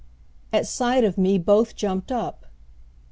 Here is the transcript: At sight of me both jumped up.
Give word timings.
At 0.51 0.65
sight 0.65 1.03
of 1.03 1.19
me 1.19 1.37
both 1.37 1.75
jumped 1.75 2.11
up. 2.11 2.47